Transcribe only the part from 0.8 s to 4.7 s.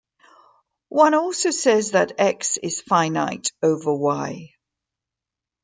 One also says that "X" is finite over "Y".